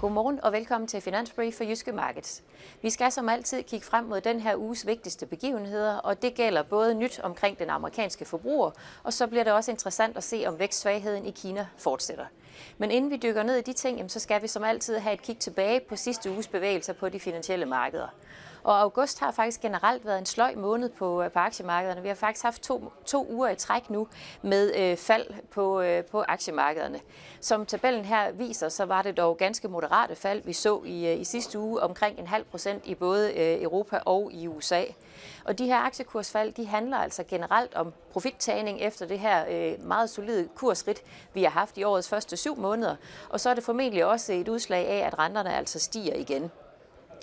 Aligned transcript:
Godmorgen 0.00 0.40
og 0.44 0.52
velkommen 0.52 0.88
til 0.88 1.00
Finansbrief 1.00 1.54
for 1.54 1.64
Jyske 1.64 1.92
Markets. 1.92 2.42
Vi 2.82 2.90
skal 2.90 3.12
som 3.12 3.28
altid 3.28 3.62
kigge 3.62 3.86
frem 3.86 4.04
mod 4.04 4.20
den 4.20 4.40
her 4.40 4.56
uges 4.56 4.86
vigtigste 4.86 5.26
begivenheder, 5.26 5.96
og 5.96 6.22
det 6.22 6.34
gælder 6.34 6.62
både 6.62 6.94
nyt 6.94 7.20
omkring 7.20 7.58
den 7.58 7.70
amerikanske 7.70 8.24
forbruger, 8.24 8.70
og 9.02 9.12
så 9.12 9.26
bliver 9.26 9.44
det 9.44 9.52
også 9.52 9.70
interessant 9.70 10.16
at 10.16 10.24
se, 10.24 10.44
om 10.46 10.58
vækstsvagheden 10.58 11.26
i 11.26 11.30
Kina 11.30 11.66
fortsætter. 11.76 12.24
Men 12.78 12.90
inden 12.90 13.10
vi 13.10 13.16
dykker 13.16 13.42
ned 13.42 13.56
i 13.56 13.62
de 13.62 13.72
ting, 13.72 14.10
så 14.10 14.20
skal 14.20 14.42
vi 14.42 14.46
som 14.46 14.64
altid 14.64 14.98
have 14.98 15.14
et 15.14 15.22
kig 15.22 15.38
tilbage 15.38 15.80
på 15.80 15.96
sidste 15.96 16.30
uges 16.30 16.48
bevægelser 16.48 16.92
på 16.92 17.08
de 17.08 17.20
finansielle 17.20 17.66
markeder. 17.66 18.08
Og 18.62 18.80
august 18.80 19.20
har 19.20 19.30
faktisk 19.30 19.60
generelt 19.60 20.04
været 20.04 20.18
en 20.18 20.26
sløj 20.26 20.54
måned 20.54 20.88
på, 20.88 21.22
øh, 21.22 21.30
på 21.30 21.38
aktiemarkederne. 21.38 22.02
Vi 22.02 22.08
har 22.08 22.14
faktisk 22.14 22.44
haft 22.44 22.62
to, 22.62 22.92
to 23.06 23.26
uger 23.30 23.48
i 23.48 23.54
træk 23.54 23.90
nu 23.90 24.08
med 24.42 24.74
øh, 24.76 24.96
fald 24.96 25.26
på, 25.50 25.80
øh, 25.80 26.04
på 26.04 26.24
aktiemarkederne. 26.28 27.00
Som 27.40 27.66
tabellen 27.66 28.04
her 28.04 28.32
viser, 28.32 28.68
så 28.68 28.84
var 28.84 29.02
det 29.02 29.16
dog 29.16 29.36
ganske 29.36 29.68
moderate 29.68 30.14
fald, 30.14 30.42
vi 30.44 30.52
så 30.52 30.82
i, 30.84 31.06
øh, 31.06 31.20
i 31.20 31.24
sidste 31.24 31.58
uge 31.58 31.80
omkring 31.80 32.18
en 32.18 32.26
halv 32.26 32.44
procent 32.44 32.86
i 32.86 32.94
både 32.94 33.32
øh, 33.32 33.62
Europa 33.62 33.98
og 34.04 34.30
i 34.32 34.48
USA. 34.48 34.82
Og 35.44 35.58
de 35.58 35.66
her 35.66 35.78
aktiekursfald, 35.78 36.52
de 36.52 36.66
handler 36.66 36.96
altså 36.96 37.24
generelt 37.24 37.74
om 37.74 37.92
profittagning 38.12 38.80
efter 38.80 39.06
det 39.06 39.18
her 39.18 39.44
øh, 39.50 39.86
meget 39.86 40.10
solide 40.10 40.48
kursrit, 40.54 41.02
vi 41.34 41.42
har 41.42 41.50
haft 41.50 41.78
i 41.78 41.82
årets 41.82 42.08
første 42.08 42.36
syv 42.36 42.49
måneder. 42.58 42.96
Og 43.28 43.40
så 43.40 43.50
er 43.50 43.54
det 43.54 43.64
formentlig 43.64 44.04
også 44.04 44.32
et 44.32 44.48
udslag 44.48 44.86
af, 44.86 45.06
at 45.06 45.18
renterne 45.18 45.56
altså 45.56 45.78
stiger 45.78 46.14
igen. 46.14 46.50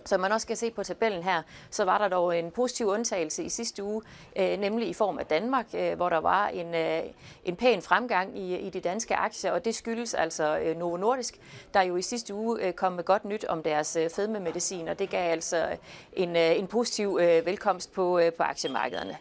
Som 0.06 0.20
man 0.20 0.32
også 0.32 0.48
kan 0.48 0.56
se 0.56 0.72
på 0.72 0.84
tabellen 0.84 1.24
her, 1.24 1.42
så 1.70 1.84
var 1.84 1.98
der 1.98 2.08
dog 2.08 2.40
en 2.40 2.52
positiv 2.52 2.88
undtagelse 2.88 3.44
i 3.44 3.50
sidste 3.50 3.84
uge, 3.84 4.02
øh, 4.36 4.60
nemlig 4.60 4.90
i 4.90 4.94
form 4.94 5.20
af 5.20 5.26
Danmark, 5.26 5.66
øh, 5.74 5.96
hvor 5.96 6.10
der 6.10 6.18
var 6.18 6.48
en, 6.48 6.76
øh, 6.76 7.04
en 7.46 7.56
pæn 7.56 7.82
fremgang 7.82 8.40
i, 8.40 8.58
i 8.58 8.70
de 8.70 8.80
danske 8.80 9.16
aktier, 9.16 9.52
og 9.52 9.66
det 9.66 9.76
skyldes 9.76 10.14
altså 10.14 10.58
øh, 10.58 10.78
Novo 10.78 10.98
Nordisk, 10.98 11.40
der 11.74 11.82
jo 11.82 11.96
i 11.96 12.02
sidste 12.02 12.34
uge 12.34 12.62
øh, 12.62 12.74
kom 12.74 12.94
med 12.94 13.04
godt 13.04 13.26
nyt 13.26 13.46
om 13.46 13.64
deres 13.64 13.96
øh, 13.96 14.10
fedmemedicin, 14.10 14.88
og 14.88 15.00
det 15.00 15.10
gav 15.10 15.32
altså 15.32 15.78
en, 16.14 16.36
øh, 16.36 16.60
en 16.60 16.68
positiv 16.68 17.20
øh, 17.22 17.46
velkomst 17.46 17.94
på, 17.94 18.20
øh, 18.20 18.34
på 18.34 18.44
aktiemarkederne. 18.44 19.18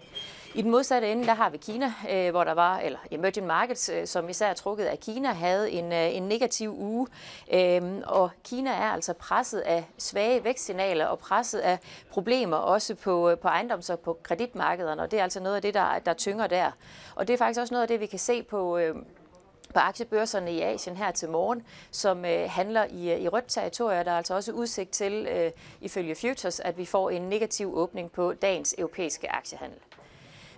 I 0.57 0.63
den 0.63 0.71
modsatte 0.71 1.13
ende, 1.13 1.27
der 1.27 1.35
har 1.35 1.51
vi 1.51 1.57
Kina, 1.57 1.93
øh, 2.11 2.31
hvor 2.31 2.45
der 2.45 2.53
var, 2.53 2.79
eller 2.79 2.99
emerging 3.11 3.47
markets, 3.47 3.89
øh, 3.89 4.07
som 4.07 4.29
især 4.29 4.49
er 4.49 4.55
trukket 4.55 4.85
af 4.85 5.01
Kina, 5.01 5.33
havde 5.33 5.71
en, 5.71 5.93
øh, 5.93 6.17
en 6.17 6.23
negativ 6.23 6.75
uge. 6.79 7.07
Øhm, 7.53 8.03
og 8.07 8.31
Kina 8.45 8.71
er 8.71 8.91
altså 8.91 9.13
presset 9.13 9.61
af 9.61 9.85
svage 9.99 10.45
vækstsignaler 10.45 11.07
og 11.07 11.19
presset 11.19 11.59
af 11.59 11.79
problemer 12.11 12.57
også 12.57 12.95
på, 12.95 13.31
øh, 13.31 13.39
på 13.39 13.49
ejendoms- 13.49 13.91
og 13.91 13.99
på 13.99 14.19
kreditmarkederne, 14.23 15.03
og 15.03 15.11
det 15.11 15.19
er 15.19 15.23
altså 15.23 15.41
noget 15.41 15.57
af 15.57 15.63
det, 15.63 15.75
der, 15.75 15.99
der 15.99 16.13
tynger 16.13 16.47
der. 16.47 16.71
Og 17.15 17.29
det 17.29 17.35
er 17.35 17.39
faktisk 17.39 17.61
også 17.61 17.75
noget 17.75 17.83
af 17.83 17.89
det, 17.89 18.01
vi 18.01 18.07
kan 18.07 18.19
se 18.19 18.43
på 18.43 18.79
øh, 18.79 18.97
på 19.75 19.81
aktiebørserne 19.81 20.53
i 20.53 20.61
Asien 20.61 20.97
her 20.97 21.11
til 21.11 21.29
morgen, 21.29 21.63
som 21.91 22.25
øh, 22.25 22.51
handler 22.51 22.85
i, 22.91 23.13
øh, 23.13 23.21
i 23.21 23.29
rødt 23.29 23.47
territorier. 23.49 24.03
Der 24.03 24.11
er 24.11 24.17
altså 24.17 24.35
også 24.35 24.53
udsigt 24.53 24.91
til, 24.91 25.27
øh, 25.27 25.51
ifølge 25.81 26.15
Futures, 26.15 26.61
at 26.61 26.79
vi 26.79 26.85
får 26.85 27.11
en 27.11 27.23
negativ 27.23 27.77
åbning 27.77 28.13
på 28.13 28.33
dagens 28.33 28.75
europæiske 28.79 29.33
aktiehandel. 29.33 29.79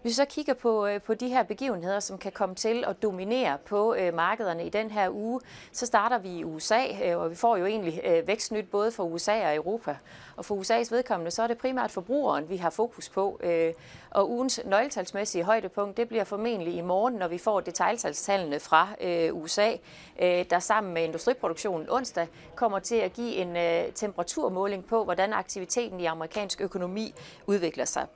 Hvis 0.03 0.11
vi 0.11 0.15
så 0.15 0.25
kigger 0.25 0.55
på, 0.55 0.87
øh, 0.87 1.03
på 1.03 1.15
de 1.15 1.29
her 1.29 1.43
begivenheder, 1.43 2.01
som 2.01 2.19
kan 2.19 2.33
komme 2.33 2.55
til 2.55 2.85
at 2.87 3.03
dominere 3.03 3.59
på 3.67 3.95
øh, 3.95 4.15
markederne 4.15 4.67
i 4.67 4.69
den 4.69 4.91
her 4.91 5.11
uge, 5.11 5.41
så 5.73 5.87
starter 5.87 6.19
vi 6.19 6.29
i 6.29 6.45
USA, 6.45 6.85
øh, 7.05 7.19
og 7.19 7.31
vi 7.31 7.35
får 7.35 7.57
jo 7.57 7.67
egentlig 7.67 8.01
øh, 8.05 8.27
vækstnyt 8.27 8.71
både 8.71 8.93
for 8.93 9.05
USA 9.05 9.49
og 9.49 9.55
Europa. 9.55 9.97
Og 10.37 10.45
for 10.45 10.55
USA's 10.55 10.95
vedkommende, 10.95 11.31
så 11.31 11.43
er 11.43 11.47
det 11.47 11.59
primært 11.59 11.91
forbrugeren, 11.91 12.51
vi 12.51 12.57
har 12.57 12.71
fokus 12.71 13.09
på. 13.09 13.41
Øh, 13.43 13.73
og 14.11 14.31
ugens 14.31 14.61
nøgletalsmæssige 14.65 15.45
højdepunkt, 15.45 15.97
det 15.97 16.09
bliver 16.09 16.25
formentlig 16.25 16.75
i 16.75 16.81
morgen, 16.81 17.15
når 17.15 17.29
vi 17.29 17.39
får 17.39 17.61
detaljtalstallene 17.61 18.61
fra 18.61 18.89
øh, 19.01 19.35
USA, 19.35 19.73
der 20.21 20.59
sammen 20.59 20.95
med 20.95 21.03
industriproduktionen 21.03 21.91
onsdag 21.91 22.27
kommer 22.55 22.79
til 22.79 22.97
at 22.97 23.13
give 23.13 23.35
en 23.35 23.57
temperaturmåling 23.95 24.87
på, 24.87 25.05
hvordan 25.05 25.33
aktiviteten 25.33 26.01
i 26.01 26.05
amerikansk 26.05 26.61
økonomi 26.61 27.15
udvikler 27.47 27.85
sig. 27.85 28.07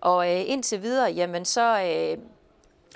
Og 0.00 0.32
øh, 0.32 0.50
indtil 0.50 0.82
videre, 0.82 1.10
jamen 1.10 1.44
så 1.44 1.80
øh, 1.82 2.18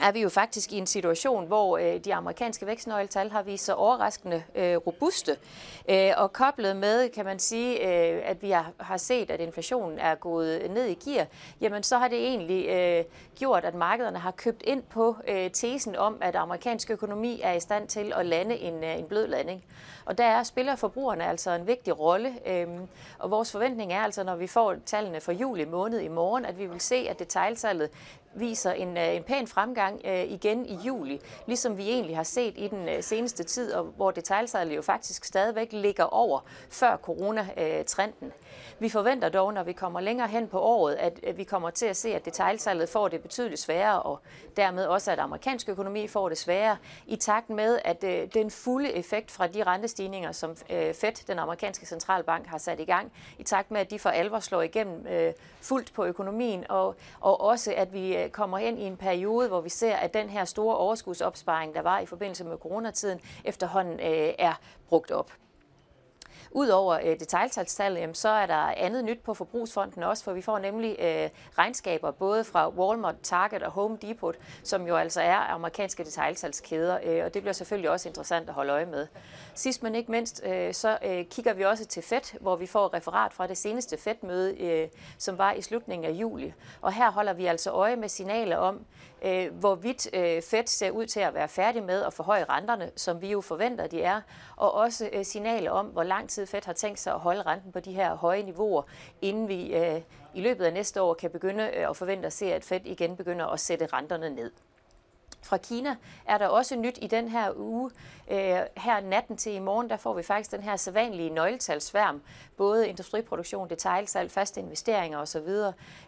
er 0.00 0.12
vi 0.12 0.20
jo 0.20 0.28
faktisk 0.28 0.72
i 0.72 0.78
en 0.78 0.86
situation, 0.86 1.47
hvor 1.47 1.78
øh, 1.78 1.97
de 2.04 2.14
amerikanske 2.14 2.66
vækstnøgletal 2.66 3.30
har 3.30 3.42
vist 3.42 3.64
sig 3.64 3.75
overraskende 3.75 4.42
øh, 4.54 4.76
robuste. 4.76 5.36
Øh, 5.88 6.10
og 6.16 6.32
koblet 6.32 6.76
med, 6.76 7.08
kan 7.08 7.25
man 7.25 7.38
sige, 7.38 7.75
øh, 7.75 8.22
at 8.25 8.42
vi 8.42 8.50
har, 8.50 8.72
har 8.81 8.97
set, 8.97 9.31
at 9.31 9.41
inflationen 9.41 9.98
er 9.98 10.14
gået 10.14 10.70
ned 10.70 10.86
i 10.86 10.94
gear, 10.94 11.26
jamen 11.60 11.82
så 11.82 11.98
har 11.98 12.08
det 12.08 12.19
egentlig 12.19 12.69
øh, 12.69 13.04
gjort, 13.38 13.64
at 13.64 13.75
markederne 13.75 14.19
har 14.19 14.31
købt 14.31 14.62
ind 14.66 14.82
på 14.82 15.16
øh, 15.28 15.50
tesen 15.50 15.97
om, 15.97 16.19
at 16.20 16.36
amerikansk 16.36 16.91
økonomi 16.91 17.41
er 17.42 17.52
i 17.52 17.60
stand 17.60 17.88
til 17.88 18.12
at 18.16 18.26
lande 18.26 18.56
en, 18.56 18.84
øh, 18.84 18.98
en 18.98 19.04
blød 19.04 19.26
landing. 19.26 19.64
Og 20.04 20.19
der 20.19 20.25
er, 20.25 20.42
spiller 20.42 20.76
forbrugerne 20.76 21.25
altså 21.25 21.50
en 21.50 21.66
vigtig 21.66 21.98
rolle. 21.98 22.34
Øh, 22.47 22.66
og 23.19 23.31
vores 23.31 23.52
forventning 23.52 23.92
er 23.92 24.00
altså, 24.00 24.22
når 24.22 24.36
vi 24.36 24.47
får 24.47 24.75
tallene 24.86 25.20
for 25.20 25.32
juli 25.32 25.64
måned 25.64 26.00
i 26.00 26.08
morgen, 26.08 26.44
at 26.44 26.58
vi 26.58 26.66
vil 26.66 26.81
se, 26.81 27.06
at 27.10 27.19
detailsalget 27.19 27.91
viser 28.34 28.72
en, 28.72 28.97
øh, 28.97 29.16
en 29.16 29.22
pæn 29.22 29.47
fremgang 29.47 29.81
øh, 30.04 30.32
igen 30.32 30.66
i 30.66 30.75
juli, 30.75 31.20
ligesom 31.47 31.76
vi 31.76 31.91
egentlig 31.91 32.16
har 32.16 32.22
set 32.22 32.54
i 32.56 32.69
den 32.69 32.88
øh, 32.88 33.03
seneste 33.03 33.44
tid, 33.44 33.72
og 33.72 33.84
hvor 33.84 34.10
detaljsalget 34.10 34.76
jo 34.76 34.82
faktisk 34.82 35.25
stadigvæk 35.25 35.69
ligger 35.72 36.04
over 36.04 36.41
før 36.70 36.97
coronatrenden. 36.97 38.32
Vi 38.78 38.88
forventer 38.88 39.28
dog, 39.28 39.54
når 39.54 39.62
vi 39.62 39.72
kommer 39.72 40.00
længere 40.00 40.28
hen 40.28 40.48
på 40.48 40.60
året, 40.60 40.94
at 40.94 41.37
vi 41.37 41.44
kommer 41.44 41.70
til 41.70 41.87
at 41.87 41.97
se, 41.97 42.15
at 42.15 42.25
detaljsalget 42.25 42.88
får 42.88 43.09
det 43.09 43.20
betydeligt 43.20 43.60
sværere, 43.60 44.03
og 44.03 44.20
dermed 44.56 44.84
også, 44.84 45.12
at 45.12 45.19
amerikansk 45.19 45.69
økonomi 45.69 46.09
får 46.09 46.28
det 46.28 46.38
sværere, 46.38 46.76
i 47.06 47.16
takt 47.16 47.50
med, 47.50 47.78
at 47.84 48.04
øh, 48.04 48.28
den 48.34 48.50
fulde 48.50 48.93
effekt 48.93 49.31
fra 49.31 49.47
de 49.47 49.62
rentestigninger, 49.62 50.32
som 50.32 50.56
øh, 50.70 50.94
Fed, 50.94 51.26
den 51.26 51.38
amerikanske 51.38 51.87
centralbank, 51.87 52.47
har 52.47 52.59
sat 52.59 52.81
i 52.81 52.84
gang, 52.84 53.12
i 53.38 53.43
takt 53.43 53.70
med, 53.70 53.81
at 53.81 53.91
de 53.91 53.99
for 53.99 54.10
alvor 54.10 54.41
slår 54.41 54.62
igennem 54.62 55.06
øh, 55.06 55.32
fuldt 55.60 55.93
på 55.93 56.04
økonomien, 56.04 56.64
og, 56.69 56.94
og 57.20 57.41
også, 57.41 57.75
at 57.76 57.93
vi 57.93 58.16
kommer 58.32 58.59
ind 58.59 58.78
i 58.78 58.82
en 58.82 58.97
periode, 58.97 59.49
hvor 59.49 59.60
vi 59.60 59.69
ser, 59.72 59.97
at 59.97 60.15
den 60.15 60.28
her 60.31 60.44
store 60.44 60.77
overskudsopsparing, 60.77 61.75
der 61.75 61.83
var 61.83 62.00
i 62.00 62.06
forbindelse 62.06 62.44
med 62.44 62.59
coronatiden, 62.59 63.21
efterhånden 63.44 64.00
øh, 64.00 64.34
er 64.38 64.60
brugt 64.88 65.10
op. 65.10 65.33
Udover 66.54 66.98
øh, 67.04 67.20
detaljtalstal, 67.20 68.14
så 68.14 68.28
er 68.28 68.46
der 68.46 68.74
andet 68.76 69.04
nyt 69.04 69.20
på 69.20 69.34
forbrugsfonden 69.34 70.02
også, 70.02 70.24
for 70.24 70.32
vi 70.32 70.42
får 70.42 70.58
nemlig 70.58 70.96
øh, 70.98 71.30
regnskaber 71.58 72.10
både 72.10 72.44
fra 72.44 72.68
Walmart, 72.68 73.14
Target 73.22 73.62
og 73.62 73.70
Home 73.70 73.98
Depot, 74.02 74.36
som 74.62 74.86
jo 74.86 74.96
altså 74.96 75.20
er 75.20 75.36
amerikanske 75.36 76.04
detaljtalskæder, 76.04 76.98
øh, 77.04 77.24
og 77.24 77.34
det 77.34 77.42
bliver 77.42 77.52
selvfølgelig 77.52 77.90
også 77.90 78.08
interessant 78.08 78.48
at 78.48 78.54
holde 78.54 78.72
øje 78.72 78.86
med. 78.86 79.06
Sidst 79.54 79.82
men 79.82 79.94
ikke 79.94 80.10
mindst, 80.10 80.42
øh, 80.44 80.74
så 80.74 80.98
øh, 81.04 81.24
kigger 81.24 81.52
vi 81.52 81.64
også 81.64 81.86
til 81.86 82.02
FED, 82.02 82.38
hvor 82.40 82.56
vi 82.56 82.66
får 82.66 82.94
referat 82.94 83.32
fra 83.32 83.46
det 83.46 83.58
seneste 83.58 83.98
FED-møde, 83.98 84.58
øh, 84.60 84.88
som 85.19 85.38
var 85.38 85.52
i 85.52 85.62
slutningen 85.62 86.10
af 86.10 86.14
juli. 86.14 86.54
Og 86.82 86.92
her 86.92 87.10
holder 87.10 87.32
vi 87.32 87.46
altså 87.46 87.70
øje 87.70 87.96
med 87.96 88.08
signaler 88.08 88.56
om, 88.56 88.84
øh, 89.22 89.54
hvorvidt 89.54 90.08
øh, 90.12 90.42
Fed 90.42 90.66
ser 90.66 90.90
ud 90.90 91.06
til 91.06 91.20
at 91.20 91.34
være 91.34 91.48
færdig 91.48 91.82
med 91.82 92.02
at 92.02 92.12
forhøje 92.12 92.44
renterne, 92.48 92.90
som 92.96 93.22
vi 93.22 93.30
jo 93.30 93.40
forventer, 93.40 93.86
de 93.86 94.02
er, 94.02 94.20
og 94.56 94.74
også 94.74 95.10
øh, 95.12 95.24
signaler 95.24 95.70
om, 95.70 95.86
hvor 95.86 96.02
lang 96.02 96.28
tid 96.28 96.41
Fed 96.47 96.60
har 96.64 96.72
tænkt 96.72 97.00
sig 97.00 97.12
at 97.12 97.20
holde 97.20 97.42
renten 97.42 97.72
på 97.72 97.80
de 97.80 97.92
her 97.92 98.14
høje 98.14 98.42
niveauer, 98.42 98.82
inden 99.22 99.48
vi 99.48 99.75
øh, 99.75 100.00
i 100.34 100.41
løbet 100.41 100.64
af 100.64 100.72
næste 100.72 101.03
år 101.03 101.14
kan 101.14 101.30
begynde 101.30 101.70
øh, 101.76 101.91
at 101.91 101.97
forvente 101.97 102.26
at 102.26 102.32
se, 102.32 102.54
at 102.54 102.64
Fed 102.64 102.80
igen 102.84 103.16
begynder 103.16 103.47
at 103.47 103.60
sætte 103.60 103.86
renterne 103.86 104.30
ned. 104.30 104.50
Fra 105.42 105.56
Kina 105.56 105.97
er 106.26 106.38
der 106.38 106.47
også 106.47 106.76
nyt 106.76 106.98
i 107.02 107.06
den 107.06 107.28
her 107.28 107.52
uge. 107.56 107.91
Øh, 108.31 108.60
her 108.76 109.00
natten 109.00 109.36
til 109.36 109.52
i 109.52 109.58
morgen, 109.58 109.91
der 109.91 109.97
får 109.97 110.14
vi 110.14 110.22
faktisk 110.22 110.50
den 110.50 110.62
her 110.62 110.76
sædvanlige 110.76 111.31
nøgletalsværm. 111.31 112.22
Både 112.56 112.88
industriproduktion, 112.88 113.70
detailsalg, 113.70 114.31
faste 114.31 114.60
investeringer 114.60 115.19
osv. 115.19 115.48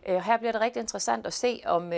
Øh, 0.07 0.17
her 0.17 0.37
bliver 0.37 0.53
det 0.53 0.61
rigtig 0.61 0.81
interessant 0.81 1.27
at 1.27 1.33
se, 1.33 1.63
om 1.67 1.93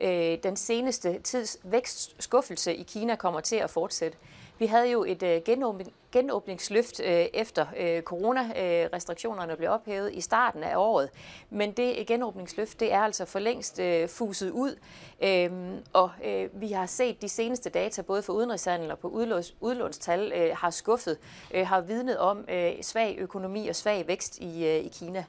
øh, 0.00 0.38
den 0.42 0.56
seneste 0.56 1.18
tids 1.18 1.58
vækstskuffelse 1.62 2.74
i 2.74 2.82
Kina 2.82 3.16
kommer 3.16 3.40
til 3.40 3.56
at 3.56 3.70
fortsætte. 3.70 4.18
Vi 4.58 4.66
havde 4.66 4.90
jo 4.90 5.04
et 5.04 5.22
øh, 5.22 5.42
genåbning, 5.44 5.92
genåbningsløft 6.12 7.00
øh, 7.00 7.26
efter 7.34 7.66
øh, 7.76 8.02
coronarestriktionerne 8.02 9.52
øh, 9.52 9.58
blev 9.58 9.70
ophævet 9.70 10.12
i 10.12 10.20
starten 10.20 10.62
af 10.62 10.76
året. 10.76 11.10
Men 11.50 11.72
det 11.72 12.06
genåbningsløft, 12.06 12.80
det 12.80 12.92
er 12.92 13.00
altså 13.00 13.24
for 13.24 13.38
længst 13.38 13.78
øh, 13.78 14.08
fuset 14.08 14.50
ud. 14.50 14.78
Øhm, 15.22 15.76
og 15.92 16.10
øh, 16.24 16.48
vi 16.52 16.72
har 16.72 16.86
set 16.86 17.22
de 17.22 17.28
seneste 17.28 17.70
data, 17.70 18.02
både 18.02 18.22
for 18.22 18.32
udenrigshandel 18.32 18.90
og 18.90 18.98
på 18.98 19.08
udlåns, 19.08 19.56
udlånstal, 19.60 20.32
øh, 20.36 20.56
har 20.56 20.70
skuffet, 20.70 21.18
øh, 21.54 21.66
har 21.66 21.80
vidnet 21.80 22.18
om 22.18 22.44
øh, 22.48 22.82
svag 22.82 23.16
økonomi 23.18 23.68
og 23.68 23.76
svag 23.76 24.06
vækst 24.06 24.38
i, 24.38 24.66
øh, 24.66 24.84
i 24.84 24.88
Kina. 24.88 25.24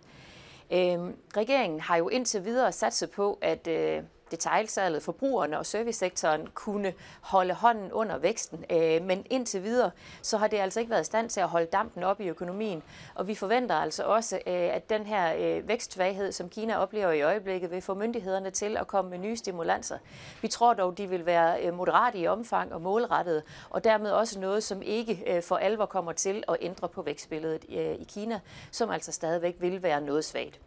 Øh, 0.71 1.00
regeringen 1.38 1.80
har 1.80 1.97
jo 1.97 2.09
indtil 2.09 2.45
videre 2.45 2.71
satset 2.71 3.12
på, 3.12 3.38
at 3.42 3.68
øh, 3.68 4.03
detailsalget, 4.31 5.03
forbrugerne 5.03 5.59
og 5.59 5.65
servicesektoren 5.65 6.47
kunne 6.53 6.94
holde 7.21 7.53
hånden 7.53 7.91
under 7.91 8.18
væksten. 8.18 8.65
Øh, 8.69 9.01
men 9.01 9.25
indtil 9.29 9.63
videre, 9.63 9.91
så 10.21 10.38
har 10.38 10.47
det 10.47 10.57
altså 10.57 10.79
ikke 10.79 10.89
været 10.89 11.01
i 11.01 11.06
stand 11.06 11.29
til 11.29 11.39
at 11.39 11.47
holde 11.47 11.65
dampen 11.65 12.03
op 12.03 12.21
i 12.21 12.27
økonomien. 12.27 12.83
Og 13.15 13.27
vi 13.27 13.35
forventer 13.35 13.75
altså 13.75 14.03
også, 14.03 14.35
øh, 14.35 14.53
at 14.53 14.89
den 14.89 15.06
her 15.06 15.35
øh, 15.38 15.68
vækstsvaghed, 15.68 16.31
som 16.31 16.50
Kina 16.50 16.77
oplever 16.77 17.12
i 17.12 17.21
øjeblikket, 17.21 17.71
vil 17.71 17.81
få 17.81 17.94
myndighederne 17.94 18.50
til 18.50 18.77
at 18.77 18.88
komme 18.88 19.12
med 19.12 19.18
nye 19.18 19.35
stimulanser. 19.35 19.97
Vi 20.41 20.47
tror 20.47 20.73
dog, 20.73 20.97
de 20.97 21.09
vil 21.09 21.25
være 21.25 21.71
moderate 21.71 22.18
i 22.18 22.27
omfang 22.27 22.73
og 22.73 22.81
målrettede, 22.81 23.41
og 23.69 23.83
dermed 23.83 24.12
også 24.12 24.39
noget, 24.39 24.63
som 24.63 24.81
ikke 24.81 25.41
for 25.45 25.56
alvor 25.56 25.85
kommer 25.85 26.12
til 26.12 26.44
at 26.47 26.57
ændre 26.62 26.89
på 26.89 27.01
vækstbilledet 27.01 27.63
i 28.00 28.07
Kina, 28.09 28.39
som 28.71 28.89
altså 28.89 29.12
stadigvæk 29.12 29.56
vil 29.59 29.83
være 29.83 30.01
noget 30.01 30.25
svagt. 30.25 30.59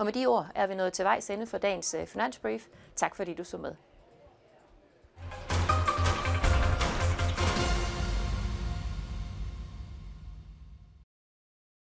Og 0.00 0.06
med 0.06 0.12
de 0.12 0.26
ord 0.26 0.46
er 0.54 0.66
vi 0.66 0.74
nået 0.74 0.92
til 0.92 1.04
vejs 1.04 1.30
ende 1.30 1.46
for 1.46 1.58
dagens 1.58 1.94
øh, 1.94 2.06
finansbrief. 2.06 2.66
Tak 2.96 3.16
fordi 3.16 3.34
du 3.34 3.44
så 3.44 3.56
med. 3.58 3.74